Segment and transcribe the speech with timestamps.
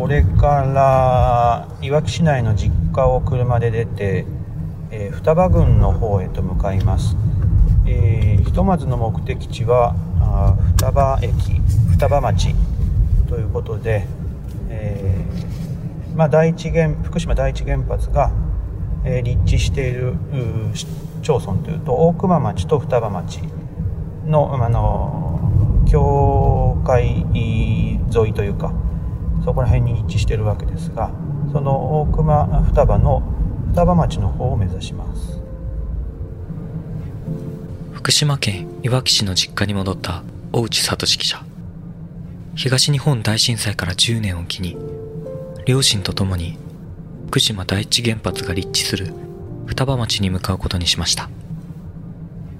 [0.00, 4.24] これからいわき市内の実家を車で出て、
[4.90, 7.16] えー、双葉郡の方へと向かいます、
[7.86, 11.60] えー、ひとまずの目的地はあ双葉駅
[11.90, 12.54] 双葉町
[13.28, 14.06] ということで、
[14.70, 18.32] えー、まあ、第一原福島第一原発が、
[19.04, 20.14] え立地している
[21.20, 23.42] 町村というと大熊町と双葉町
[24.24, 28.72] のあの境界沿いというか
[29.44, 31.10] そこら辺に位置してるわけですが
[31.52, 33.22] その大熊双葉の
[33.70, 35.40] 双葉町の方を目指します。
[37.92, 40.22] 福島県いわき市の実家に戻った
[40.52, 41.44] 大内聡記者
[42.54, 44.76] 東日本大震災から10年を機に
[45.66, 46.58] 両親と共に
[47.28, 49.12] 福島第一原発が立地する
[49.66, 51.30] 双葉町に向かうことにしました。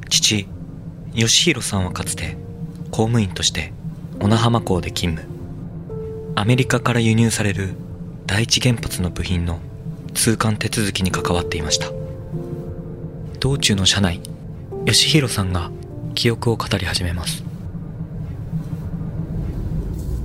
[0.08, 0.46] 父
[1.14, 2.36] 義弘さんはかつて
[2.90, 3.72] 公務員として
[4.20, 5.29] 小名浜港で勤務。
[6.40, 7.74] アメリカから輸入される
[8.24, 9.60] 第一原発の部品の
[10.14, 11.92] 通関手続きに関わっていました。
[13.40, 14.22] 道中の車内
[14.86, 15.70] 義弘さんが
[16.14, 17.44] 記憶を語り始めます。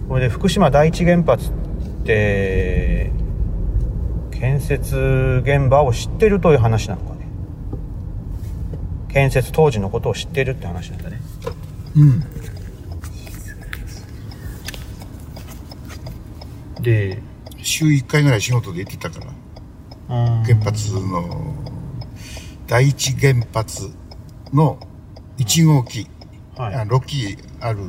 [0.07, 1.51] これで福島第一原発っ
[2.05, 3.11] て
[4.31, 7.27] 建設現場を知ってるという話なのかね。
[9.09, 11.19] 建設当時のことを知ってるって話なんだね。
[11.97, 12.34] うん
[16.85, 17.21] で
[17.63, 19.33] 週1回ぐらい仕事で行ってたから。
[20.07, 21.55] 原発の
[22.67, 23.89] 第一原発
[24.53, 24.77] の
[25.39, 26.07] 1号機、
[26.55, 27.79] はい、6機ある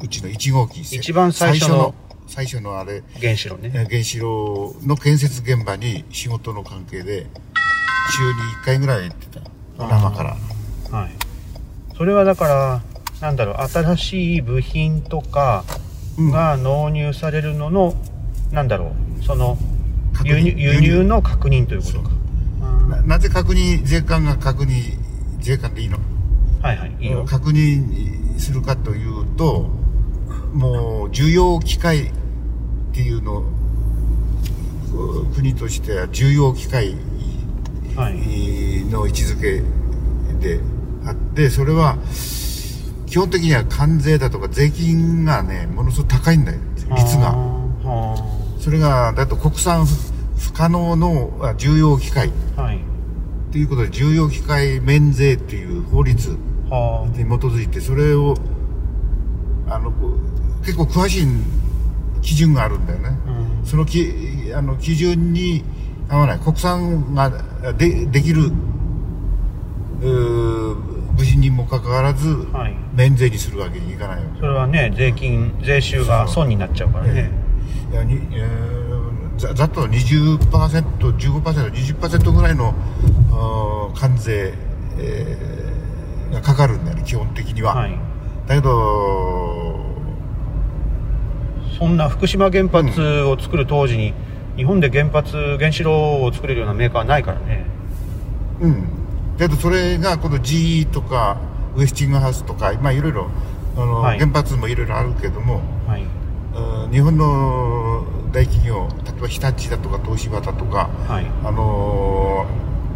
[0.00, 0.82] うちの1号機。
[0.82, 1.94] 一番最初の
[2.28, 3.02] 最初のあれ。
[3.20, 3.70] 原子炉ね。
[3.90, 7.26] 原子炉の建設現場に仕事の関係で
[8.16, 9.40] 週に1回ぐらい行ってた。
[9.76, 10.36] 生から。
[10.96, 11.10] はい。
[11.96, 12.82] それはだから
[13.20, 15.64] なんだろう新しい部品とか
[16.18, 18.13] が納入されるのの、うん、
[18.52, 19.58] なんだろうその
[20.24, 21.04] 輸入輸入。
[21.04, 22.10] の確認ということか。
[22.88, 24.96] ななぜ確認税関が確認
[25.40, 25.98] 税関でいいの？
[26.62, 27.24] はいはいいいよ。
[27.24, 29.70] 確認するかというと
[30.52, 32.12] もう需要機会っ
[32.92, 33.44] ていうの
[35.34, 36.94] 国としては重要機会
[37.96, 39.62] の位置づけ
[40.40, 40.60] で
[41.04, 41.98] あってそれは
[43.06, 46.58] 基本的には関税だとか税金がねものすごく高いんだよ
[46.96, 47.32] 率が
[48.64, 49.84] それがだと国産
[50.38, 52.80] 不可能の重要機械、はい、
[53.52, 56.40] ということで重要機械免税っていう法律に基
[57.44, 58.34] づいてそれを
[59.68, 59.92] あの
[60.62, 61.26] 結構詳しい
[62.22, 63.10] 基準があるんだよね、
[63.60, 64.10] うん、そのき
[64.56, 65.62] あの基準に
[66.08, 66.38] 合わない。
[66.38, 67.30] 国産が
[67.74, 68.50] でできる
[70.00, 77.43] 部品にもかかわらず、はい、免税にするわけにいかないよそれはね税金税収が損になっちゃうからね
[77.94, 82.74] いやに、えー、ざざっと 20%15%20% ぐらいの
[83.94, 84.54] 関税、
[84.98, 87.96] えー、がかかるんだよね基本的には、はい、
[88.48, 89.78] だけど
[91.78, 94.14] そんな福島原発を作る当時に、
[94.56, 97.66] 日本で原発原子炉を作れるようなメーカーはないからね。
[98.60, 98.82] うん。
[99.36, 101.40] だけどそれがこの GE とか
[101.74, 103.28] ウエスティングハウスとかまあいろいろ
[103.76, 106.04] あの、はい、原発もいろいろあるけども、はい、
[106.94, 112.46] 日本の大企業例えば日立だとか東芝だとか、はい、あの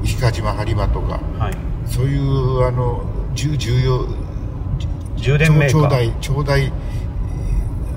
[0.04, 1.54] 石川島播磨とか、はい、
[1.84, 3.04] そういうあの
[3.34, 3.50] 重
[3.82, 4.06] 要
[5.16, 5.82] 充電メーカー。
[5.82, 6.72] 長大長大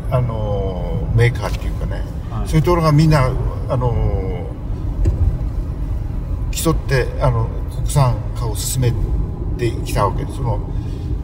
[0.10, 3.32] あのメーカーっていうかね、はい、そういうところがみんな
[3.70, 4.50] あの
[6.50, 8.92] 競ってあの国産化を進め
[9.60, 10.26] てきたわけ。
[10.26, 10.60] ですその、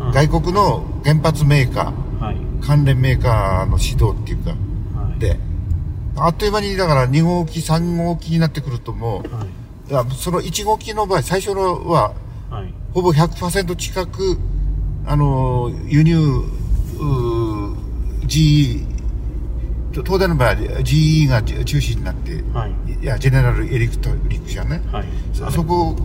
[0.01, 4.66] うん、外国の原発メーカー、はい、関連メーカーの指導っていうか、はい、
[5.17, 5.39] で
[6.15, 9.23] あっという間にだから2号機3号機になってくるとも
[9.89, 12.13] う、はい、その1号機の場合最初のは、
[12.49, 14.37] はい、ほぼ100%近く
[15.05, 16.17] あの輸入
[18.25, 18.85] GE
[19.91, 25.95] 東大の場合は GE が中心になって、はい、いやジェネラルエレクトリック社ね、はい、そそこ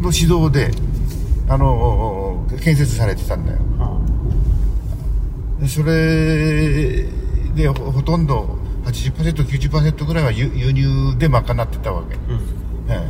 [0.00, 0.70] の指導で
[1.48, 4.00] あの建設されてたんだよ、は
[5.62, 7.19] あ、それ
[7.54, 12.90] でほとんど 80%90% ぐらいは輸入で賄ってたわけ、うん。
[12.90, 13.08] え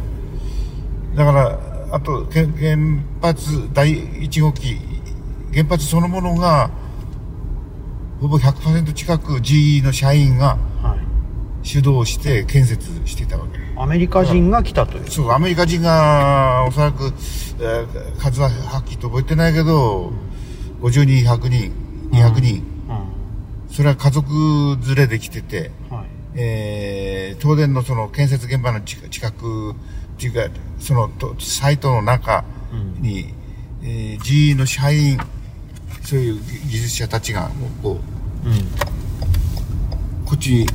[1.15, 1.59] え、だから
[1.93, 2.47] あと原
[3.21, 4.79] 発第1号機
[5.53, 6.71] 原発そのものが
[8.21, 10.59] ほぼ100%近く GE の社員が
[11.63, 13.59] 主導して建設していたわけ。
[13.81, 15.11] アメリカ人が来たという。
[15.11, 20.13] そう、アメリカ人がおそらく、えー、数ははっきりと覚えてないけど、
[20.83, 21.73] 50人、100人、
[22.11, 22.80] 200人、うんうん、
[23.71, 29.01] それは家族連れで来てて、はい、えー、東電のその建設現場の近
[29.33, 29.75] くっ
[30.19, 32.45] ていうか、そのサイトの中
[33.01, 35.19] に、うん、えー、GE の社員、
[36.03, 37.51] そういう技術者たちが、
[37.83, 38.01] こ
[38.45, 38.55] う、うん、
[40.27, 40.67] こっちに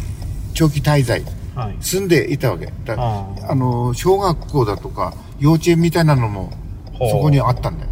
[0.53, 2.71] 長期滞在、はい、住んでいたわけ。
[2.85, 6.51] だあの、小学校だとか、幼稚園みたいなのも、
[6.93, 7.91] そこにあったんだよ。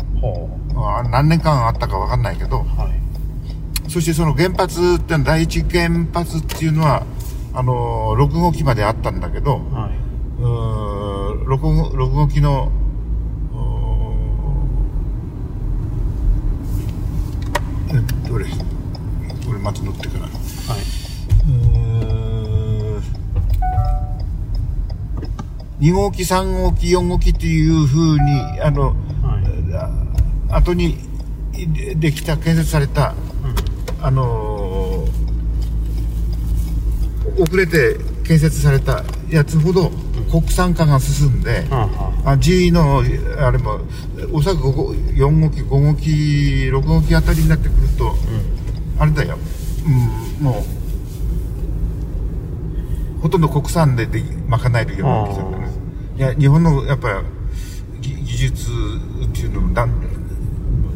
[1.11, 3.02] 何年間あったかわかんないけど、はい、
[3.93, 7.05] そしてその原発って第一原発っていうのは、
[7.53, 12.71] あの、6号機まであったんだけど、はい、うー 6, 6号機の、
[18.27, 18.45] どれ
[19.45, 20.25] これまず乗ってから。
[20.25, 20.33] はい。
[25.83, 29.39] 2号機、3号機、4号機っていうふうに、あの、は
[30.49, 30.97] い、後に
[31.97, 33.22] できた、建設された、うん、
[34.03, 35.07] あの
[37.39, 39.91] 遅れて建設されたやつほど
[40.29, 42.37] 国産化が進んで、うん、あ。
[42.37, 43.01] G の
[43.39, 43.79] あれも
[44.33, 46.09] おそらく4号機5号機
[46.69, 49.37] 6号機あたりになってくると、うん、あれだよ、
[49.85, 50.65] うん、も
[53.17, 55.67] うほとんど国産でで賄えるようなったね。
[56.17, 57.23] いや日本のやっぱ
[58.01, 58.69] り技術
[59.25, 59.73] っていうのも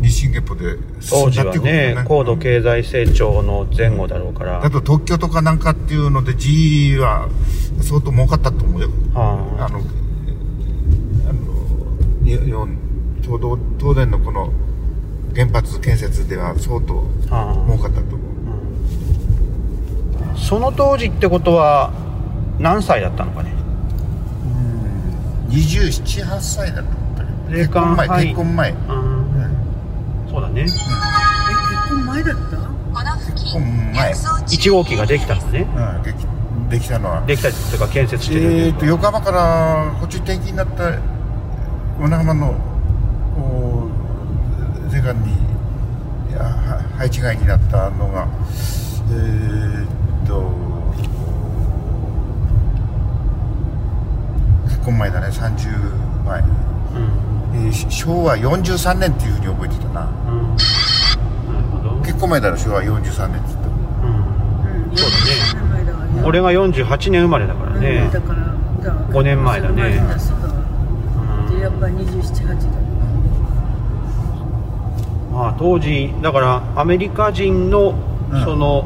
[0.08, 0.78] 日進月歩で
[1.10, 4.64] 当時はね、高度経済成長の前後だろうから。
[4.64, 7.28] あと特許とかなんかっていうので GE は
[7.82, 8.90] 相当儲かったと思うよ。
[9.14, 9.80] はあ、あの、
[11.30, 11.42] あの、
[12.24, 12.78] 日本、
[13.22, 14.52] 東東東電のこの
[15.36, 17.06] 原発建設では相当
[17.68, 18.20] 儲かったと思う。
[18.50, 18.56] は
[20.34, 21.92] あ、その当時ってことは
[22.60, 23.52] 何歳だったのかね？
[25.50, 26.98] うん、27、8歳だった。
[27.52, 28.74] 結婚前、結婚前。
[30.38, 30.84] そうだね、うん、え結
[31.90, 32.58] 婚前だった？
[33.34, 36.16] 結婚前1号機ができたのね、うん、でき
[36.70, 37.26] できたのは。
[37.26, 41.00] できたというか建設してるえっ、ー、と横浜からこっち転勤になった
[41.98, 42.54] 小名浜の
[44.90, 45.34] 税関に
[46.98, 48.28] 配置外になったのが。
[49.10, 50.52] えー、っと。
[54.66, 56.48] 結婚前だね30前、うん。
[56.48, 57.27] えー、
[57.90, 64.12] 昭和43年っていうふうに覚えてたな、うん、結構前だろ昭和43年って言った、う
[64.94, 65.18] ん、そうだ
[66.16, 66.24] ね。
[66.26, 68.56] 俺が48年生まれだからね、だから
[69.10, 69.96] 5年前だね。
[71.62, 72.78] やっぱ278だ
[75.32, 77.96] まあ当時だからアメリカ人の
[78.44, 78.86] その、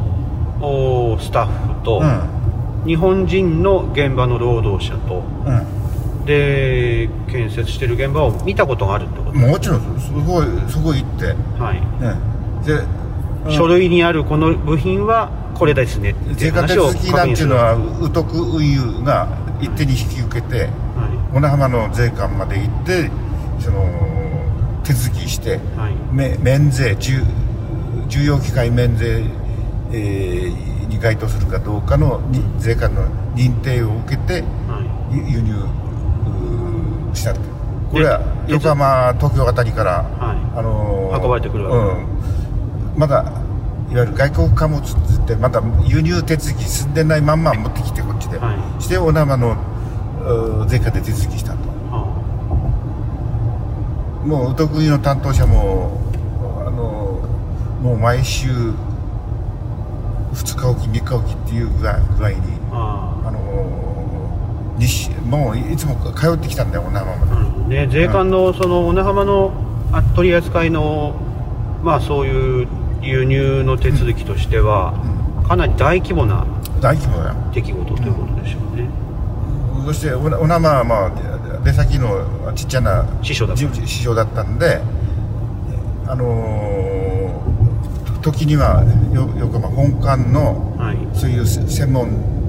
[0.62, 2.02] うん、スタッフと、
[2.86, 5.81] 日本人の現場の労働者と、うん
[6.26, 9.34] で建設してる現場を見たことがあるってこと？
[9.34, 10.12] もちろんす。
[10.12, 11.36] ごいそこ行って。
[11.60, 12.16] はい、ね、
[12.66, 16.12] で書類にあるこの部品はこれですね。
[16.12, 19.28] っていう話を確認するなんていうのは宇徳運輸が
[19.60, 20.70] 一手に引き受けて、はい、
[21.34, 23.10] 小名浜の税関まで行って
[23.60, 23.84] その
[24.84, 27.24] 手続きして、はい、免税重
[28.08, 29.24] 重要機械免税、
[29.92, 32.22] えー、に該当するかどうかの
[32.58, 34.82] 税関の認定を受けて、は
[35.12, 35.54] い、輸入
[37.14, 42.02] したこれは横浜東京あたりから、はい、あのー、運ばれてくるわけ、
[42.94, 43.24] うん、まだ
[43.92, 49.58] いわゆる外国貨物ってまだ輸入手続き進んでないまんま持ってきてこっちで、はい、してお生の
[50.68, 52.08] 税関で手続きしたと、は
[54.24, 56.00] あ、もうお得意の担当者も
[56.66, 57.20] あの
[57.82, 58.48] もう毎週
[60.34, 62.06] 2日おき3日おきっていう具合に、
[62.72, 62.91] はあ、
[64.82, 69.54] 西もういつも通ってきたんだよ小名浜まで、ね、税関のその小名浜の
[70.16, 71.16] 取り扱いの
[71.84, 72.68] まあそういう
[73.02, 74.94] 輸入の手続きとしては、
[75.48, 76.46] かなり大規模な
[76.80, 77.36] 大規模だ。
[77.52, 78.88] 出来事ということでしょうね、
[79.80, 83.88] うん、そして小名浜はまあ出先のちっちゃな師匠だった。
[83.88, 84.82] 師匠だったんで
[86.08, 88.84] あのー、時には
[89.40, 92.41] 横浜本館の、はい、そういう専門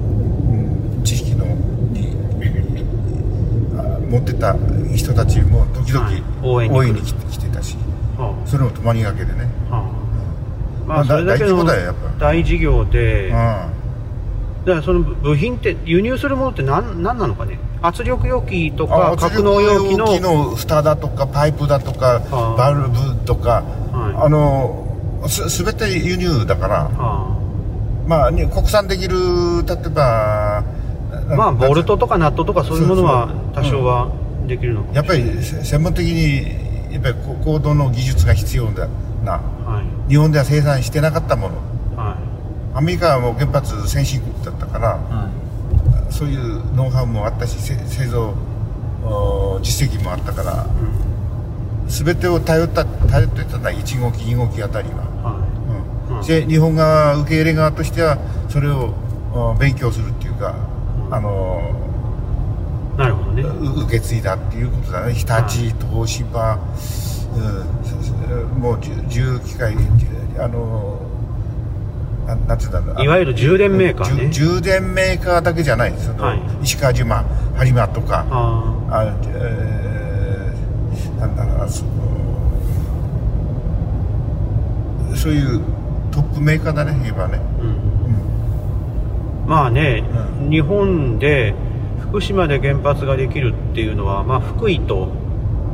[4.13, 4.55] 持ってた
[4.93, 6.07] 人たちも時々
[6.43, 7.75] 応援に来てたし、
[8.15, 9.89] はあ、それも泊まりがけでね、は
[10.85, 11.65] あ、まあ、それだけの
[12.19, 13.71] 大事業で、だか
[14.65, 17.57] らその部品って輸入するものって何何なのかね？
[17.81, 29.17] 圧力容器とか格納容器の器の蓋だとかパイプだとか、はあ、バルブとか、はい、あのす全て輸入だから、はあ、まあ国産できる
[29.65, 30.52] 例えば
[31.29, 34.11] まあボルトとかナットとかそういうものは多少は
[34.47, 38.87] できるのやっぱり専門的にやっぱり高度の技術が必要だ
[39.23, 39.33] な、
[39.65, 41.55] はい、日本では生産してなかったもの、
[41.95, 42.17] は
[42.75, 45.29] アメリカはもう原発先進国だったから、は
[46.09, 47.75] い、そういうノウハウもあったし製
[48.07, 48.33] 造
[49.61, 55.39] 実績もあったから、うん、全てを頼った頼ってたのは1号機2号機あたりは、は
[56.19, 56.21] い。
[56.21, 58.17] うん、で日本側受け入れ側としては
[58.49, 58.93] それを
[59.59, 60.55] 勉強するっていうか、
[61.13, 61.61] あの
[62.97, 63.43] なるほどね。
[63.43, 65.13] 受け継いだっていうことだね。
[65.13, 66.59] 日立東芝、
[67.35, 69.75] うん、もう重機械
[70.39, 70.99] あの
[72.25, 74.29] ななんていうんだいわゆる充電メーカーね。
[74.31, 76.07] 充電メーカーだけじゃないです。
[76.07, 77.23] よ、はい、石川島
[77.57, 81.83] 播磨とかああ、えー、なんだろうそ
[85.15, 85.61] そういう
[86.11, 87.92] トップメーカーだね言えばね、うん、うん、
[89.47, 90.03] まあね、
[90.41, 91.53] うん、日本で
[91.99, 95.09] 福島で原発ができるっていうのは、まあ、福井と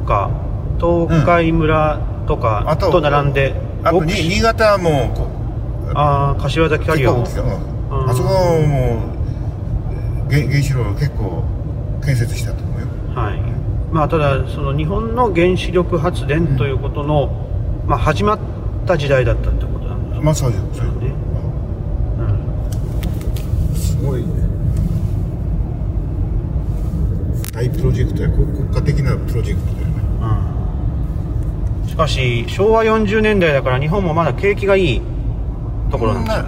[0.08, 0.32] か
[0.80, 5.50] 東海村とかと並んで、あと新潟はも
[5.92, 9.16] うああ柏崎刈羽、うん、あそこはも
[10.28, 11.44] う原原子炉結構
[12.06, 12.88] 建設したと思うよ。
[13.16, 13.40] はい。
[13.92, 17.30] まあただその日本の原子力発電ということの、
[17.84, 18.40] うん、まあ始まっ
[18.86, 20.82] た時代だったってことなんですまあそうです。
[20.82, 21.09] ね、
[24.02, 24.28] ごいね。
[27.54, 29.94] 大プロジェクトや国家的なプロジェクトだよね、
[31.82, 35.02] うん、しかし昭和40年代だから日本もまだ景気がいい
[35.92, 36.44] ところなんですよ。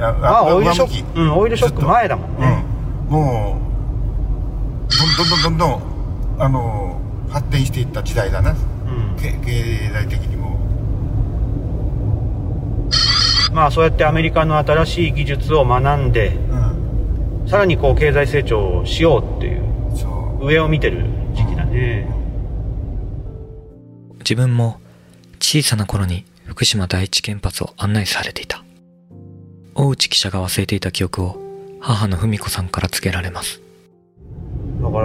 [0.00, 2.64] ああオイルショック、うん、オイルショック前だもんね、
[3.08, 3.60] うん、も
[4.88, 8.56] うどんどんどんどんあの発展していった時代だな、うん、
[9.18, 10.58] 経済的にも
[13.58, 17.48] まあそうやってアメリカの新しい技術を学んで、うん。
[17.48, 19.64] さらにこう経済成長しようっていう
[20.40, 22.08] 上を見てる時期だね、
[24.20, 24.78] 自分も
[25.40, 28.62] 小さな頃に福島第一原発を案内されていた。
[29.74, 31.36] 大内記者が忘れていた記憶を
[31.80, 33.60] 母の文子さんから告げられます。
[34.80, 35.04] だから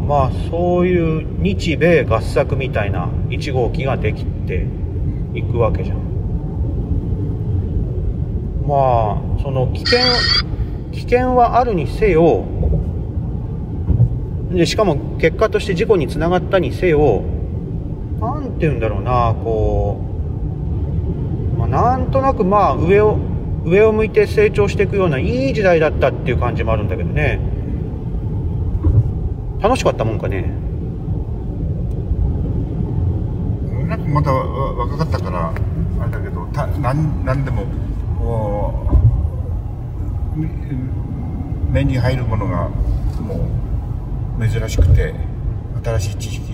[0.00, 4.64] まあそういう日米合作みたいな1号機ができて
[5.34, 6.13] いくわけじゃん
[8.66, 10.00] まあその危険
[10.92, 12.44] 危険はあるにせよ
[14.50, 17.22] でしかも結果として事故につながったにせよ
[18.20, 20.00] 何て言うんだろうなこ
[21.54, 23.18] う、まあ、なんとなくまあ上を
[23.64, 27.40] 上を向いて成長していくようないい時代だったっていう感じもあるんだけどね。
[29.60, 30.42] 楽しかったもんかね。
[33.88, 37.64] なんかまだ若かったからあれだけどたなんなんでも。
[41.70, 42.68] 目に入るものが
[43.20, 43.48] も
[44.38, 45.14] う珍しくて
[45.82, 46.52] 新しい知識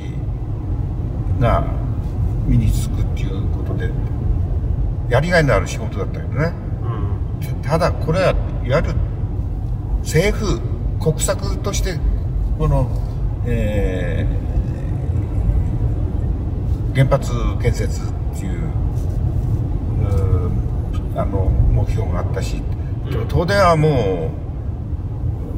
[1.38, 1.64] が
[2.46, 3.90] 身につくっていうことで
[5.08, 6.52] やりがいのある仕事だったけどね、
[7.42, 8.34] うん、ただこれは
[8.64, 8.94] やる
[10.00, 10.60] 政府
[10.98, 11.98] 国策として
[12.58, 12.90] この、
[13.46, 18.04] えー、原発建設っ
[18.38, 18.70] ていう
[21.16, 22.62] あの目標があったし
[23.28, 24.30] 東電はも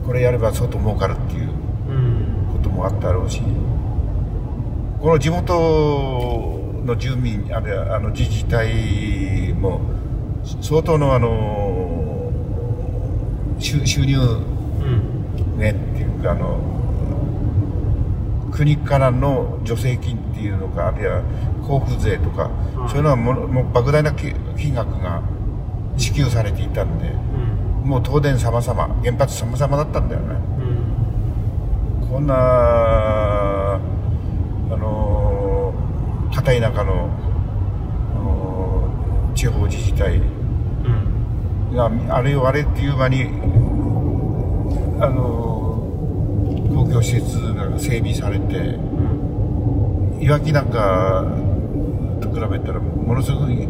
[0.02, 1.48] うこれやれば相当儲かるっていう
[2.52, 3.40] こともあったろうし
[5.00, 5.52] この地元
[6.84, 9.80] の住民あるいはあの自治体も
[10.60, 12.32] 相当のあの
[13.58, 14.16] 収入
[15.56, 16.72] ねっていうかあの
[18.50, 21.22] 国からの助成金っていうのかあるいは
[21.62, 22.50] 交付税とか、
[22.88, 24.34] そういうのはももう莫大な金
[24.74, 25.22] 額が
[25.96, 27.08] 支給されていたんで、
[27.82, 30.34] うん、もう東電様々原発様々だったんだよね、
[32.02, 33.78] うん、こんなあ
[34.70, 35.74] の
[36.34, 37.10] 片田舎の
[39.34, 40.20] 地方自治体
[41.74, 43.24] が、あれよあれっていう間に
[45.00, 45.88] あの
[46.74, 48.78] 公共施設が整備されて、
[50.22, 51.24] いわきなんか
[52.20, 53.66] と比べたらものすごい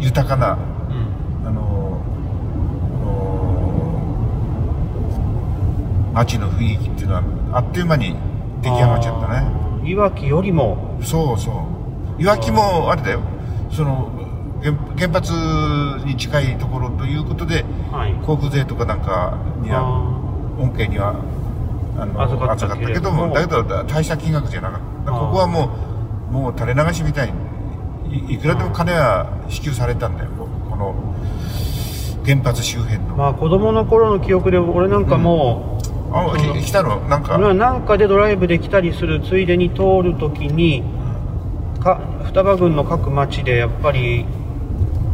[0.00, 0.58] 豊かな
[6.14, 8.16] 街の雰囲気っていうのはあっという間に
[8.62, 9.88] 出来上がっちゃったね。
[9.88, 10.98] いわきよりも。
[11.02, 11.50] そうそ
[12.18, 12.22] う。
[12.22, 13.20] いわきもあれだよ。
[13.70, 14.10] その
[14.62, 15.32] 原原発
[16.04, 19.82] に近いところということで、はい、航空税とかなんかには
[20.58, 21.14] 恩恵には
[21.96, 23.32] あの預かったけども。
[23.32, 25.12] だけど大した金額じゃなかった。
[25.12, 25.70] ここはも
[26.30, 27.32] うもう垂れ流しみたい
[28.08, 30.30] にいくらでも金は支給されたんだよ。
[30.68, 30.94] この
[32.26, 33.16] 原発周辺の。
[33.16, 35.69] まあ子供の頃の記憶で俺なんかもう、うん
[36.12, 37.00] あ来たの？
[37.08, 37.38] なんか。
[37.38, 40.82] なんかでドライブで来たりするついでに通るときに
[41.80, 44.26] か双葉郡の各町でやっぱり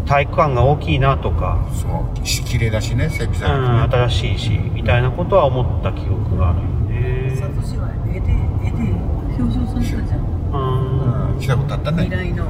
[0.07, 1.67] 体育館が大きいなとか。
[1.73, 6.65] そう綺麗だしね整備されて、ね、うん、新しいしみたいなことは思った記憶があるよ
[7.00, 7.37] ね。
[7.37, 8.33] サトシは絵で
[8.67, 8.93] 絵で
[9.38, 10.21] 表彰されたじゃん。
[10.21, 12.05] うん、うん、来たことあったね。
[12.05, 12.47] 未来の。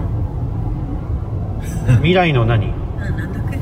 [1.99, 2.73] 未来の何？
[2.99, 3.59] あなんだっけ？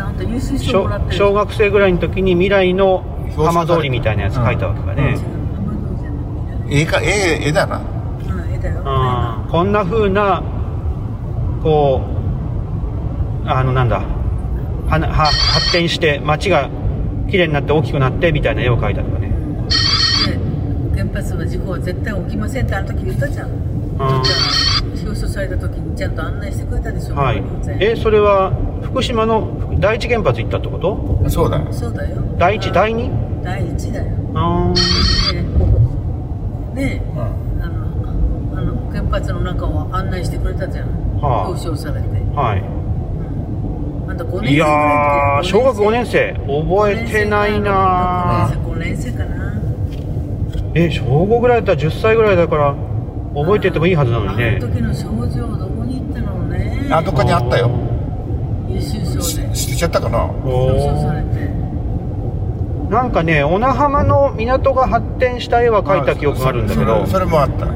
[0.00, 3.04] あんた優秀賞もらって小学生ぐらいの時に未来の
[3.36, 5.16] 浜通りみたいなやつ書いたわけかね、
[6.68, 7.78] 絵か絵絵だな。
[7.78, 8.78] うん絵だよ。
[8.78, 8.80] う
[9.46, 10.42] んこんな風な
[11.62, 12.02] こ
[13.44, 14.02] うあのなんだ。
[14.88, 16.68] はは発展して街が
[17.30, 19.32] 綺麗になって大きくなってみたいな絵を描いたとかね。
[20.94, 23.50] で原発は事故は絶対起きませんってあの時言ったじゃん。
[23.98, 27.14] 表彰された時にちゃんと案内してくれたでしょ。
[27.14, 27.42] はい。
[27.80, 29.46] えそれは福島の
[29.78, 31.30] 第一原発行ったってこと？
[31.30, 32.16] そうだそうだよ。
[32.38, 33.10] 第一第二？
[33.42, 34.06] 第一だよ。
[34.34, 34.74] ああ
[36.74, 40.88] ねえ、うん、あのあの原発の中を案内してくれたじゃん、
[41.20, 42.08] はあ、表彰されて。
[42.34, 46.32] はい、うん、あんた5年生いや小学5年生。
[46.32, 49.54] 覚えてないな5年生かな。
[50.74, 52.74] え小5ぐらいだったら10歳ぐらいだから
[53.34, 54.58] 覚えててもいいはずなのにね。
[54.60, 56.88] あの時の症状どこに行ったのね。
[56.90, 57.70] あどっかにあったよ。
[58.68, 59.43] 優秀賞で
[59.84, 60.30] ちゃったかな。
[62.90, 67.06] なんかね小名浜の港が発展した絵は描いた記憶があるんだけど。
[67.06, 67.68] それもあった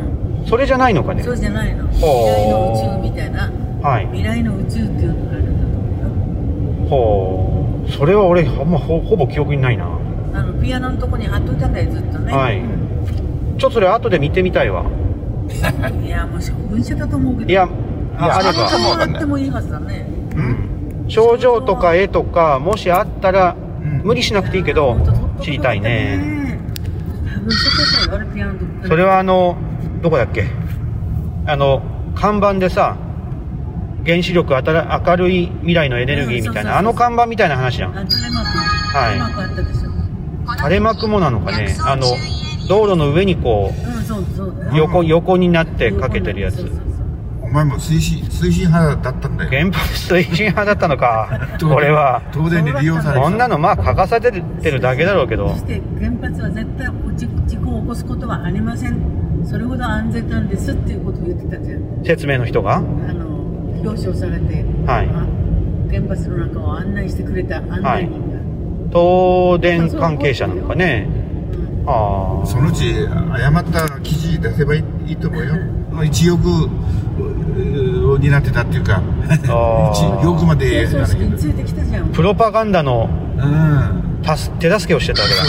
[0.47, 1.23] それじゃないのかね。
[1.23, 1.87] そうじゃないの。
[1.89, 3.51] 未来の宇宙みたいな、
[3.83, 7.91] はい、未来の宇宙っていうのがあるんだと思うよほう。
[7.91, 9.87] それは俺ほ,、まほほぼ記憶にないな。
[10.35, 12.33] あのピアノのとこに貼っといたんだよずっとね。
[12.33, 12.63] はい。
[13.59, 14.85] ちょっとそれ後で見てみたいわ。
[16.05, 17.51] いやもう噴射だと思うけど。
[17.51, 17.69] いや
[18.19, 18.79] あれば。
[18.79, 20.07] もらってもいいはずだね。
[20.37, 20.68] うん
[21.09, 23.57] 症状とか絵とかもしあったら
[24.05, 24.97] 無理しなくていいけど
[25.43, 26.37] 知りたいね。
[28.87, 29.57] それはあの
[30.03, 30.47] どこだっけ？
[31.47, 31.83] あの
[32.15, 32.97] 看板でさ
[34.05, 38.07] 原子力明るい未来のエネルギーみたいなあの看板みたいな話じゃんはい。
[40.59, 41.75] 垂れ幕もなのかね？
[41.85, 42.07] あの
[42.69, 43.73] 道路の上にこ
[44.73, 46.71] う横横になってかけてるやつ
[47.49, 49.51] お前も推進推進派だったんだよ。
[49.51, 51.49] 原発推進派だったのか。
[51.63, 52.23] 俺は。
[52.33, 55.49] 東電に利用されこんなのまあ書かされてるだけだろうけど。
[55.51, 59.01] そして原発は絶対事故を起こすことはありません。
[59.45, 62.05] それほど安全なんですっていうことを言ってたじゃん。
[62.05, 62.77] 説明の人が？
[62.77, 63.27] あの
[63.81, 65.09] 表彰されて、はい、
[65.91, 68.09] 原発の中を案内してくれた案内人が、はい、
[68.91, 71.09] 東電関係者なのかね。
[71.87, 75.55] あそのうち誤った記事出せばいいと思うよ。
[75.99, 76.69] 1億
[78.13, 80.87] を担ってたっていうか1億 まで
[82.13, 84.23] プロパガンダの、うん、
[84.59, 85.43] 手助けをしてたわけだ。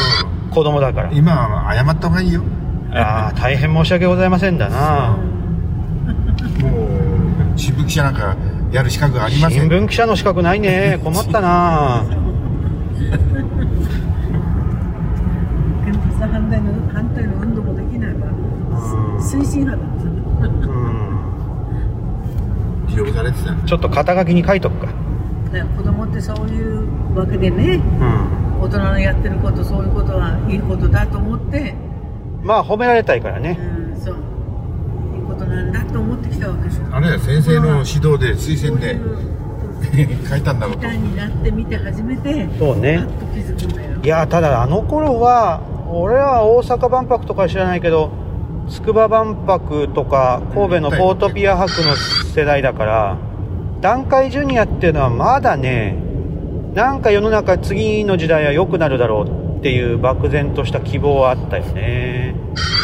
[0.54, 1.12] 子供だから。
[1.12, 2.44] 今は謝った方がいいよ。
[2.92, 5.18] ああ大変申し訳ございませんだな。
[6.62, 6.80] も
[7.56, 8.36] う新聞記者なんか
[8.72, 9.70] やる資格ありません。
[9.70, 11.00] 新聞記者の資格ないね。
[11.04, 12.04] 困ったな。
[16.20, 18.32] 反対の反対の運動もできないから
[19.20, 20.79] 推進派だった
[22.90, 24.88] 利用されてたちょっと肩書きに書いとくか。
[25.54, 31.74] だ子供ってそういうわけでね、うん、大人のやってることそういうことはいいことだと思って。
[32.44, 34.16] まあ褒められたいからね、うん、そう。
[35.16, 38.98] いいことなんだと思ってきたわけですあれ先生の指導で推薦で
[40.30, 40.88] 書いたんだろうと。
[40.88, 43.06] になってみて初めてそうね。
[44.04, 48.12] いやただあの頃は俺は大阪万博とか知らないけど
[48.70, 53.18] 筑波万博とか神戸のポートピア博の世代だから
[53.82, 55.98] 団塊ジュニアっていうのはまだね
[56.74, 62.36] なんか世の中次の時代は良くなるだろうっていう漠然とした希望はあったよね。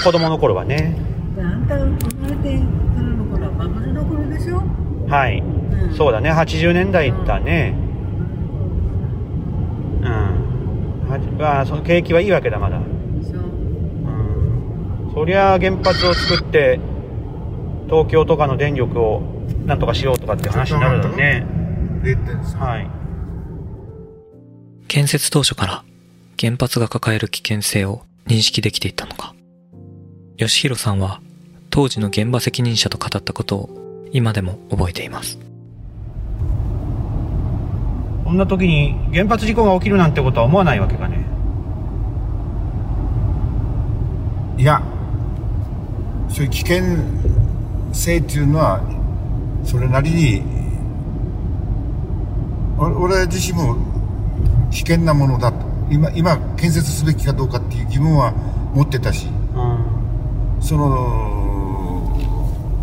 [0.03, 0.97] 子供の頃はね。
[1.37, 1.85] あんた生
[2.19, 2.63] まれてか
[2.97, 4.61] らの頃はバブルの頃でしょ？
[5.07, 6.31] はい、うん、そうだね。
[6.31, 7.75] 80年代だね。
[10.01, 12.79] うん、あその景気はいいわけだまだ
[15.15, 16.77] そりゃ原発を作って
[17.85, 19.21] 東京とかの電力を
[19.65, 21.47] なんとかしようとかって話になるだろうね。
[22.59, 22.89] はい。
[24.89, 25.83] 建設当初から
[26.37, 29.33] 原発が抱える危険性を認識できていたのか。
[30.35, 31.21] 吉弘さんは
[31.69, 35.39] 当時の現場責任者と語ったことを今でも覚えています。
[38.25, 41.25] こんな時に原発事故が起きるなんてことは思わないわけかね。
[44.57, 44.83] いや、
[46.29, 46.83] そういう危険
[47.93, 48.81] 性っていうのは
[49.63, 50.43] それなりに
[52.77, 53.77] 俺自身も
[54.71, 55.65] 危険なものだと。
[55.89, 58.31] 今今建設すべきかどうかっていう疑問は
[58.73, 62.17] 持ってたし、うん、その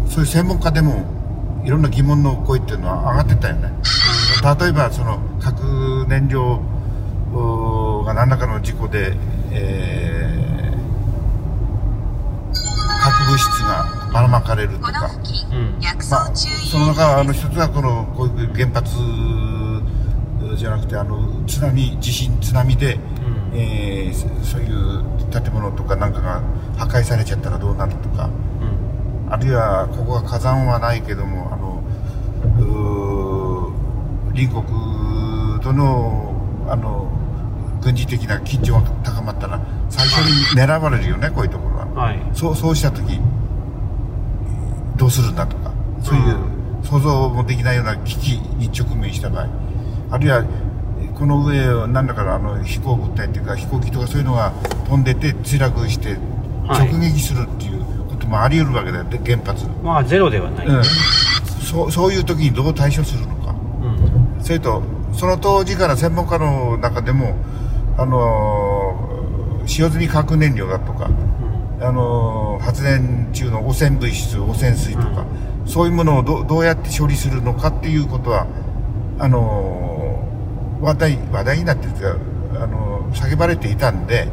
[0.08, 1.04] そういう専門家でも
[1.64, 3.72] いろんな疑問の声っていうのは上がってたよね。
[4.60, 6.60] 例えばその核燃料
[8.04, 9.16] が何らかの事故で、
[9.50, 10.11] え
[14.12, 18.96] ばらまかれるとか、うんまあ、その中あの一つはこのこういう原発
[20.56, 23.00] じゃなくてあの津波地震津波で、うん、
[23.54, 26.42] えー、そういう建物とかなんかが
[26.76, 28.28] 破壊されちゃったらどうなるとか、
[29.26, 31.82] うん、あるいはここは火山はないけどもあの
[34.34, 34.62] 隣国
[35.62, 36.34] との
[36.68, 37.10] あの
[37.82, 40.18] 軍事的な緊張が高まったら最初
[40.54, 43.20] に狙われるよね、こういうところは、はい、そうそうした時
[45.12, 45.72] するんだとか
[46.02, 46.36] そういう
[46.82, 49.48] 想像もできないような危機に直面した場合
[50.10, 50.44] あるいは
[51.14, 54.52] この上何だかあの飛行物体っていうか飛行機とかそういうのが
[54.88, 56.16] 飛んでて墜落して
[56.66, 63.54] 直撃するっていうこともあり得るわけだよ、はい、原発まあゼロではない、うん、そうそういう時にどう対処するのか、
[64.38, 67.36] うん、それとその当時から専門家の中でも
[67.96, 71.14] あの使用済み核燃料だとか、うん、
[71.82, 75.26] あの発電中の汚染物質汚染水とか、
[75.62, 78.46] うん、そういうものをどどうやって処理するのかっていうことは
[79.18, 80.28] あの
[80.80, 82.16] 話題話題になってるか
[82.62, 84.28] あの叫ばれていたんで、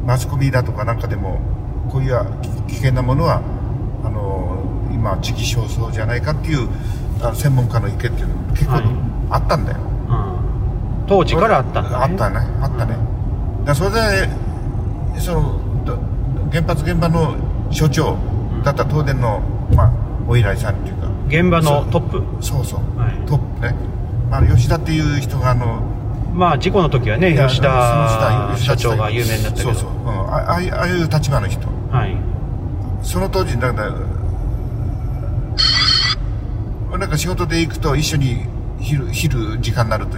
[0.00, 1.40] うん、マスコミだとかなんかでも
[1.90, 2.18] こういう
[2.68, 3.42] 危険なものは
[4.04, 6.68] あの今時期尚早じゃないかっていう
[7.20, 8.72] あの専門家の意見っていうのも結構
[9.30, 9.78] あったんだよ。
[9.78, 9.86] はい
[11.08, 12.36] 当時からあったんだ、ね、あったね。
[12.60, 12.96] あったね、
[13.64, 14.28] だそれで
[15.20, 15.60] その
[16.50, 17.36] 原発現場の
[17.70, 18.16] 所長
[18.64, 19.40] だった東電の、
[19.74, 19.92] まあ、
[20.28, 21.08] お依頼さんっていうか。
[21.28, 22.22] 現場のトップ？
[22.44, 23.74] そうそう、はい、トップね、
[24.30, 25.82] まあ、吉田っていう人があの
[26.32, 29.74] まあ事故の時はね吉田社長が有名になったけど。
[29.74, 31.66] そうそう、うん、あああいう立場の人。
[31.90, 32.16] はい。
[33.02, 33.82] その当時だか
[36.90, 38.46] らなんか仕事で行くと一緒に
[38.80, 40.16] 昼昼時間になると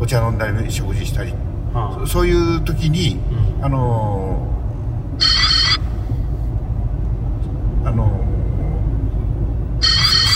[0.00, 1.32] お茶飲んだり食事したり、
[1.72, 3.18] はあ、そういう時に、
[3.58, 4.46] うん、あの
[7.84, 8.10] あの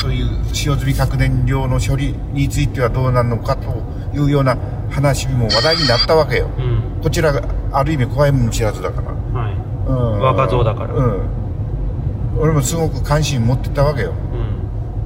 [0.00, 3.82] そういう使用済み核燃料の処理についてはどうなるのかと
[4.14, 4.58] いうような
[4.90, 7.42] 話も話題になったわけよ、うん、こちらが
[7.72, 9.54] ある意味怖いもの知らずだから、はい。
[9.88, 14.12] うん、若造だから、うん、俺もすごく関心持ってたわけよ、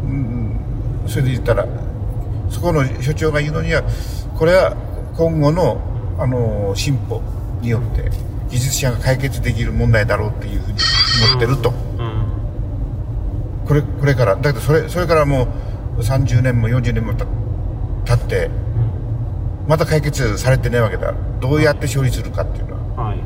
[0.04, 0.58] うん、
[1.06, 1.66] それで言ったら
[2.50, 3.84] そこの所長が言うのには
[4.36, 4.74] これは
[5.16, 5.80] 今後の、
[6.18, 7.22] あの進歩
[7.60, 8.10] によって
[8.50, 10.78] 技術者が解決できる問題だろうっていうふうに
[11.28, 11.72] 思ってると、
[13.66, 14.36] これこれから。
[14.36, 15.48] だけどそれそれからも
[15.96, 17.26] う30年も40年もた
[18.04, 18.50] 経って
[19.66, 21.14] また解決されてないわけだ。
[21.40, 23.18] どうやって処理するかっていうのは、はい、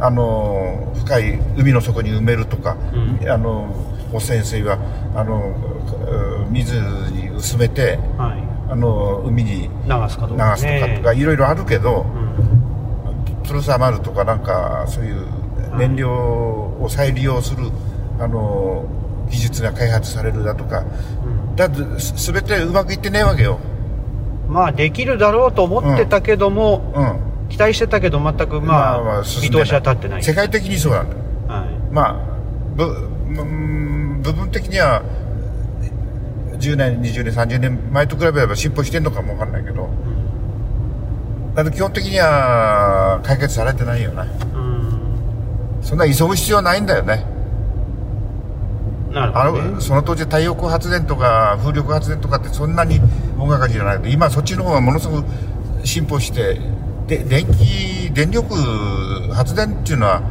[0.00, 3.74] あの深い海の底に埋めるとか、うん、あの
[4.12, 4.78] 汚染水は
[5.14, 5.54] あの
[6.50, 6.80] 水
[7.12, 8.50] に薄めて、はい。
[8.70, 9.68] あの海に流
[10.08, 15.26] すかとかとかいろいろあるけど、うん、プルサマルとかなんかそういう
[15.76, 17.68] 燃料を再利用する、
[18.20, 18.84] あの
[19.30, 20.84] 技術が開発されるだとか、
[21.24, 23.58] うん、だ全てうまくいってねえわけよ。
[24.48, 30.22] まあできるだろうと思ってたけども、うん、期待してたけど全くまあ、まあ、見通しは立ってない。
[30.22, 32.16] 世界的にそうなんだ、はい、まあ
[32.74, 33.08] ぶ
[34.22, 35.02] 部分的には
[36.58, 39.88] 10年20年30年前と比べれば進歩してんのかもわかんないけど、
[41.54, 47.24] だ基本的には解決されてないよね、うん、そんな急ぐ必要ないんだよね、
[49.14, 53.00] あのその当時太陽光発電とか風力発電とかってそんなに
[53.36, 55.28] 大掛かりじゃないけど今そっちの方がものすごく
[55.84, 56.60] 進歩して
[57.06, 58.54] で電気電力
[59.32, 60.22] 発電っていうのは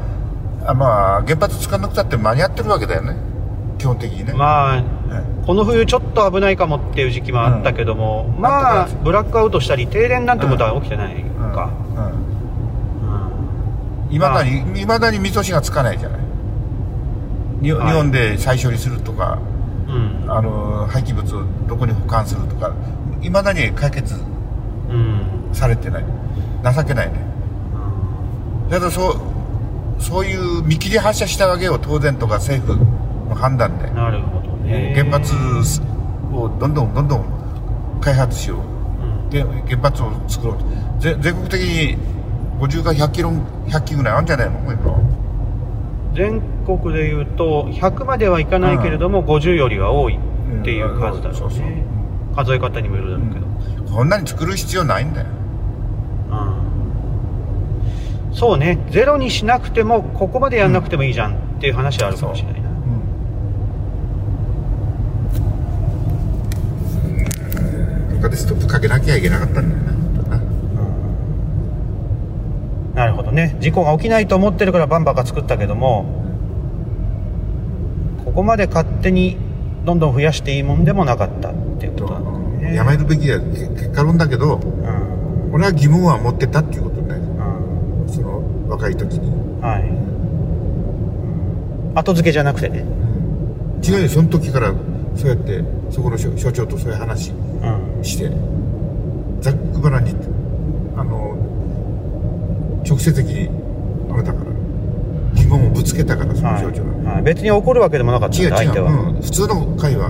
[0.65, 3.15] あまあ原発使わなくたって間に合ってるわけだよね。
[3.77, 4.33] 基本的にね。
[4.33, 4.83] まあ
[5.45, 11.71] この冬ちょっと危ないかもっていう時期もあったけども、うん、まあブラックアウトしたり停電なんてことは起きてないか。
[14.11, 16.19] いまだにいまだに見通しがつかないじゃない
[17.61, 19.39] 日本で再処理するとか、
[19.87, 22.73] うん、あの廃棄物をどこに保管するとか
[23.21, 24.15] いまだに解決
[25.53, 26.05] されてない、
[26.63, 27.19] 情けないね、
[28.69, 31.77] だからそうそういう見切り発車したわけよ。
[31.77, 32.79] 当然とか政府
[33.27, 33.89] の判断で。
[33.91, 34.93] なるほどね。
[34.95, 35.33] 原発
[36.31, 38.59] をどんどんどんどん開発しよう、
[39.35, 40.57] うん、原発を作ろう
[40.99, 41.97] 全国的に
[42.59, 43.31] 50か100キロ
[43.67, 45.18] 100機ぐらいあるんじゃないの？
[46.13, 51.83] 全国でいうと100まではいかないけれども、うん、50よりは多いっていう数だろうね、
[52.29, 53.45] うん、数え方にもよるだろうけど、
[53.85, 55.27] うん、こんなに作る必要ないんだよ。
[58.31, 58.77] そうね。
[58.89, 62.61] ゼロにしなくてもここまでやんなくてもいいじゃんっていう話はあるかもしれない
[68.15, 69.69] とかでストップかけなきゃいけなかったん。
[69.69, 69.98] だよな、
[73.31, 76.05] なるほどね事故が起きないと思ってるからバンバカ作ったけども
[78.25, 79.37] ここまで勝手に
[79.85, 82.75] どんどん増やしていいもんでもなかったっていうことなのね。
[82.75, 89.61] やめるべきは結果論だけど、うん、俺は疑問は持ってたっていうことね、うん、その若い時に。
[89.61, 89.91] はい。
[91.95, 92.85] 後付けじゃなくてね、
[93.83, 94.73] 違うよその時から
[95.15, 97.33] そうやってそこの所長とそういう話
[98.03, 98.29] して、
[99.41, 100.13] ざっくばらに
[102.89, 103.49] 直接的に
[104.11, 104.49] あれだから。
[105.35, 110.09] 疑問をぶつけたからその所長が、はい、別に怒るわけでもなかった違う違う、うん、普通の会話。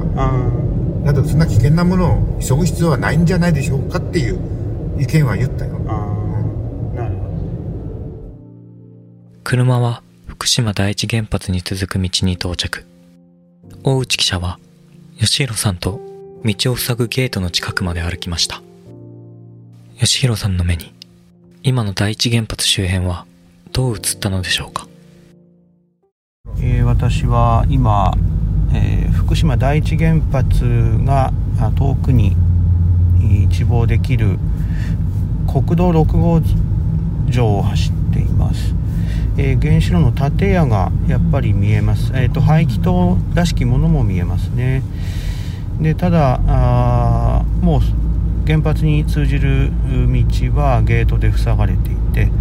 [1.04, 4.40] だってそんな危険なものを急ぐ必要はないんじゃないでしょうかっていう
[5.00, 7.32] 意見は言ったよ、うん、なるほど。
[9.44, 12.86] 車は福島第一原発に続く道に到着。
[13.84, 14.58] 大内記者は
[15.20, 16.00] 吉弘さんと
[16.46, 18.62] 道を塞ぐゲートの近くまで歩きました。
[20.00, 20.94] 吉弘さんの目に
[21.62, 23.26] 今の第一原発周辺は
[23.74, 24.88] どう映ったのでしょうか、
[26.62, 28.14] えー、私は今、
[28.74, 30.64] えー、福島第一原発
[31.04, 31.34] が
[31.76, 32.38] 遠くに
[33.44, 34.40] 一望できる
[35.52, 36.42] 国道6号
[37.30, 38.74] 上を走っています、
[39.38, 44.82] えー、原子炉の建屋がやっぱり見えます、えーと、排気塔らしきものも見えますね。
[45.82, 47.82] でただあもう
[48.50, 52.32] 原発に通じる道はゲートで塞がれていて、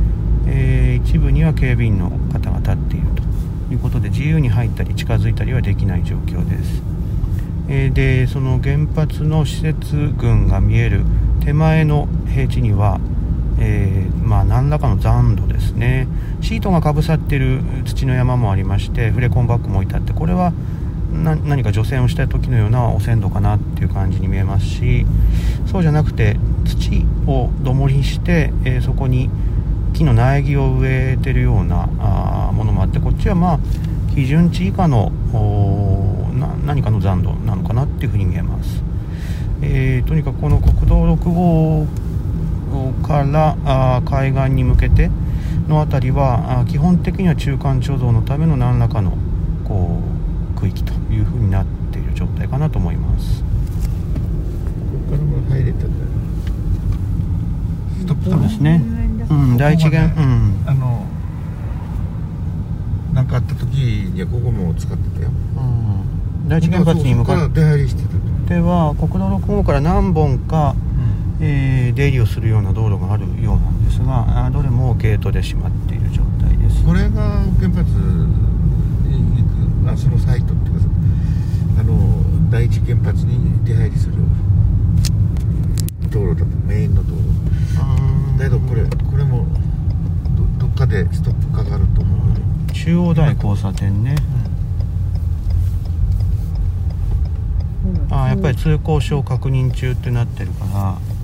[0.46, 3.08] えー、一部には警備員の方が立っている
[3.68, 6.82] ということで自由に入ったり近づいたりはできない状況です、
[7.68, 11.04] えー、でその原発の施設群が見える
[11.44, 12.98] 手前の平地には、
[13.60, 16.08] えー、まあ、何らかの残土ですね。
[16.40, 20.54] シートがかぶさっている土の山もありましてフレコンバッグも置いてあってこれは
[21.12, 25.06] 何か除染をした時のような汚染土かなっていう感じに見えますし
[25.66, 29.30] そうじゃなくて土をどもりして、えー、そこに
[29.94, 33.58] 木の苗木を植えてるようなあものもあってこっちはまあ
[34.14, 35.12] 基準値以下の
[36.66, 38.82] 何かの残土なのかなっていうふうに見えます、
[39.62, 41.86] えー、とにかくこの国道6号
[43.06, 45.10] からあ海岸に向けて
[45.68, 49.16] の辺りは基本的には中間貯蔵のための何らかの
[49.64, 50.00] こ
[50.56, 50.97] う区域と。
[51.10, 53.42] いうふうになっている状態かなと思います。
[53.42, 53.46] こ
[55.10, 55.90] こからも入れたんだよ
[58.00, 58.82] ストップそうですね。
[59.30, 60.64] うん第一元うん。
[60.66, 61.06] あの
[63.12, 65.60] 何かあった時にはここも使ってたよ、う
[66.44, 67.60] ん、第一原発に向かって。
[67.60, 68.54] 出入りしてた。
[68.54, 70.74] では国道6号から何本か、
[71.40, 76.84] うん、えー、出入りをするような道路があるようなんですがどれもゲートで閉まっている状態です。
[76.84, 77.84] これが原発
[79.86, 80.77] あそのサイトっていう
[82.58, 84.14] 第一原発に出入りする
[86.10, 87.22] 道路だとメインの道路。
[88.36, 89.46] だけどこれこれも
[90.58, 94.16] どっかでストップかかると思う中央大交差点ね、
[97.86, 100.64] うん、ああやっぱり通行証確認中ってなってるか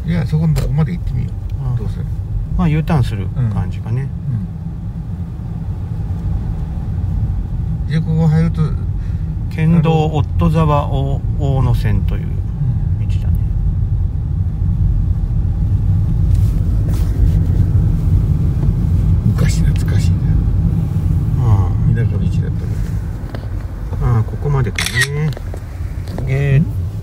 [0.06, 0.12] ら。
[0.12, 1.30] いやそこのとこまで行ってみよ
[1.74, 1.96] う、どうせ。
[2.56, 4.08] まあ U ターンする感じかね、
[7.88, 8.04] うんうん。
[8.04, 8.62] でここ入ると
[9.54, 12.26] 県道夫沢大大野線という道
[13.22, 13.38] だね、
[19.28, 20.16] 昔懐かしいね。
[21.38, 24.06] ああ田舎道だったけど。
[24.06, 25.30] ああここまでかね。
[26.26, 26.60] ゲ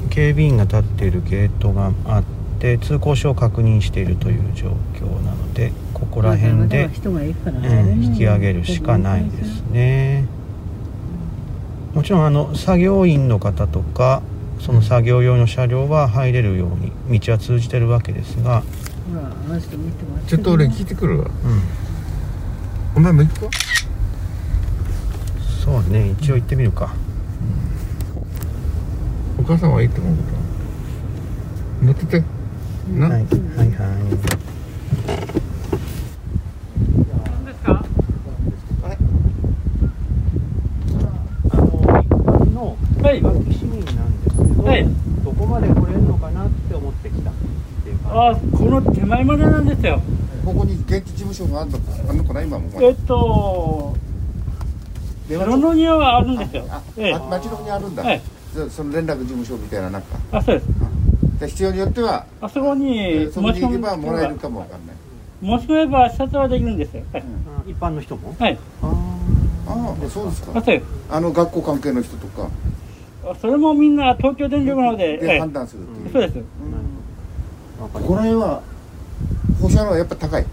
[0.09, 2.23] 警備員が立っているゲートがあっ
[2.59, 10.25] て通行証を確認しているという状況なのでここら辺で、引き上げるしかないですね。
[11.93, 14.21] もちろんあの作業員の方とか
[14.59, 16.69] その作業用の車両は入れるよう
[17.09, 18.63] に道は通じてるわけですが。
[20.27, 21.61] ちょっと俺聞いてくるわ、うん、
[22.95, 23.49] お前も行くか？
[25.65, 26.93] そうね一応行ってみるか、
[29.37, 30.23] うん、お母さんはいいと思うこ
[31.81, 32.23] と乗ってて。
[32.97, 33.67] な、はい、はいはい
[43.23, 44.87] はい、市民なんですけど、はい、
[45.23, 47.33] どこまで来れるのかなって思ってきたっ
[47.83, 49.23] ていうああこの手前
[49.87, 50.01] よ。
[50.45, 53.95] ここに現地事務所があるのあるのかな今もえっと
[55.27, 56.65] 城の庭はあるんですよ。
[56.69, 58.21] あ、ええ、町の方にあるんだ、はい、
[58.69, 60.07] その連絡事務所みたいななんか。
[60.31, 60.67] あそうです。
[61.39, 64.95] で必要によってはあそこにそこに行けばもらえるかもわかんない。
[65.59, 67.23] 申し込めば視察はできるんですよ、はい、
[67.67, 68.35] 一般の人も？
[68.37, 68.57] はい。
[68.81, 68.93] あ
[69.67, 70.51] あそうですか。
[70.55, 72.49] あそうあの学校関係の人とか。
[73.39, 76.33] それもみんな東京電力なので、で判断するっていう、そうです、
[77.77, 78.63] この辺は
[79.61, 80.45] 放射能はやっぱ高い。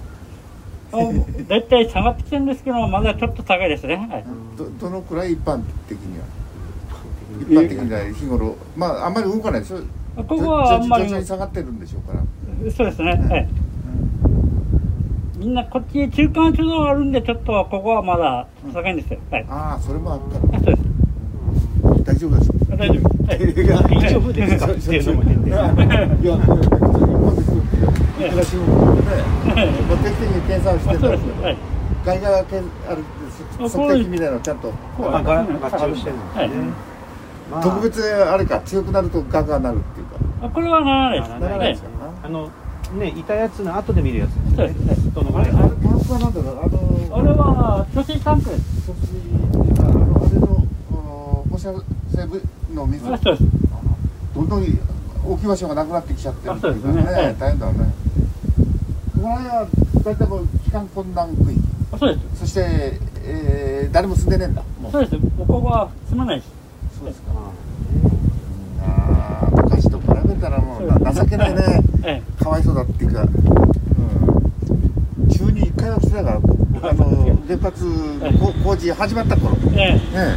[1.49, 4.25] 大体下がってきてるんですけどまだちょっと高いですね、はい、
[4.57, 6.25] どどのくらい一般的には？
[7.43, 8.57] 一般的には日頃。
[8.75, 9.81] まああんまり動かないですよ。
[10.17, 12.25] ここはあんまり徐々に下がってるんでしょうから。
[12.73, 13.49] そうですね、はい、
[15.37, 20.39] みんなこっちに中間貯蔵があるんでちょっとここはまだ高いんですよ、はい、ああそれもあった。
[20.57, 20.83] らそうです。
[22.03, 24.73] 大丈夫です大丈夫、はい、大丈夫ですか？
[24.73, 24.81] って
[27.31, 33.05] いうのも変ですいや暮らしもね、もう定期的に検査をしてるんですけど、外側検ある
[33.69, 36.73] 測定器みたいなのちゃんとあが合致してるんですね、
[37.51, 41.89] まあ、特別あれか強くなるとガがなるっていうかあこれはならないですならないですか
[42.23, 42.51] あの
[42.99, 49.19] ねいたやつの後で見るやつですねどのぐらいあれタンクはなんだろうあのあれは貯水タンクです貯水
[49.81, 50.67] あのあれの
[51.51, 51.73] 放射
[52.15, 53.05] 性の水
[54.35, 54.65] どんどん
[55.29, 57.93] 置き場所がなくなってきちゃってるっていうかね、ね、大変だね。
[59.15, 59.69] この辺は
[60.05, 61.61] 大体もう帰還困難区域
[61.99, 62.41] そうです。
[62.41, 64.63] そして、えー、誰も住んでねえんだ。
[64.91, 65.17] そうです。
[65.37, 66.45] ここは住まないし。
[66.99, 67.33] そうですか。
[68.83, 73.25] あ昔と比べたらもう情けないね、 ええ、かわいそうだっていうか、う
[75.27, 77.85] ん、週に1回は来てたからあの 原発
[78.65, 80.01] 工事始まった頃、ええ。
[80.15, 80.37] え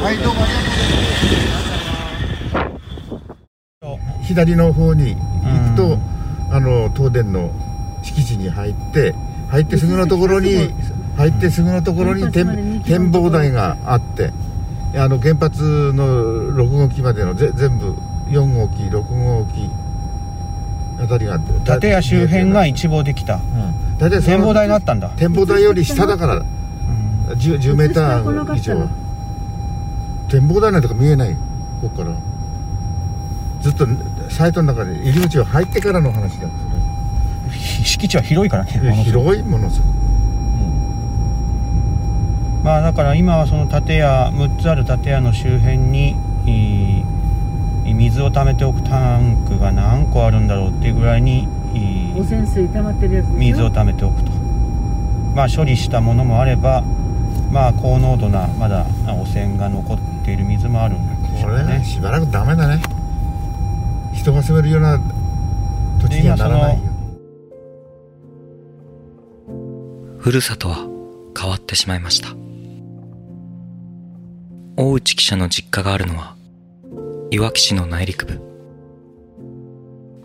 [0.00, 1.67] え、はいどうもありがとうございます
[4.28, 5.98] 左の方に行くと、
[6.50, 7.50] あの東電の
[8.02, 9.14] 敷地に入って
[9.48, 10.72] 入ってすぐのところに
[11.16, 14.32] 入ってすぐのところに展望台があって
[14.94, 16.06] あの原発の
[16.52, 17.94] 6号機までのぜ全部
[18.28, 19.70] 4号機6号機
[21.02, 21.38] あたりが
[21.80, 25.08] 建屋周辺が一望できた、うん、大体展望台があったんだ。
[25.10, 26.42] 展望台より下だから
[27.28, 28.88] 10, 10メーター以上。
[30.28, 31.34] 展望台なんとか見えない。
[31.80, 32.14] ここから。
[33.60, 33.86] ずっと
[34.30, 36.48] サイトの中で入り口を入ってからの話だ
[37.84, 38.70] 敷地は広いからね
[39.04, 39.92] 広いものすごく、う
[42.60, 46.16] ん、まあだから今はその建屋6つある建屋の周辺に
[47.84, 51.48] 水を溜めておくタンクが何個あるんだろうっていうぐらいに
[52.16, 54.32] 汚染水溜まってるやつ水を溜めておくと。
[55.34, 56.82] まあ処理したものもあれば
[57.50, 62.82] まあ高濃度なまだ汚染が残っている水もあるんでしょうねしばらくダメだね
[64.18, 64.98] 人が住めるような
[66.00, 66.82] 土地にはならないよ
[70.18, 70.86] ふるさとは
[71.38, 72.34] 変わってしまいました。
[74.76, 76.34] 大内記者の実家があるのは
[77.30, 78.40] いわき市の内陸部。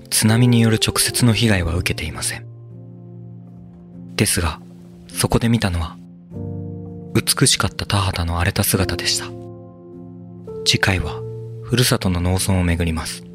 [0.09, 2.45] 津波による直接の被害は受けていません。
[4.15, 4.59] ですが
[5.07, 5.95] そこで見たのは
[7.13, 9.25] 美しかった田畑の荒れた姿でした。
[10.65, 11.21] 次回は
[11.61, 13.32] ふるさとの農村を巡ります。